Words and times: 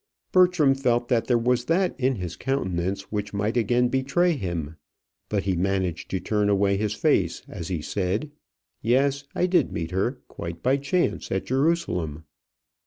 Bertram 0.31 0.73
felt 0.73 1.09
that 1.09 1.25
there 1.27 1.37
was 1.37 1.65
that 1.65 1.93
in 1.99 2.15
his 2.15 2.35
countenance 2.35 3.11
which 3.11 3.35
might 3.35 3.55
again 3.55 3.87
betray 3.87 4.31
him; 4.35 4.77
but 5.29 5.43
he 5.43 5.55
managed 5.55 6.09
to 6.09 6.19
turn 6.19 6.49
away 6.49 6.75
his 6.75 6.95
face 6.95 7.43
as 7.47 7.67
he 7.67 7.83
said, 7.83 8.31
"Yes, 8.81 9.25
I 9.35 9.45
did 9.45 9.71
meet 9.71 9.91
her, 9.91 10.13
quite 10.27 10.63
by 10.63 10.77
chance, 10.77 11.31
at 11.31 11.45
Jerusalem." 11.45 12.23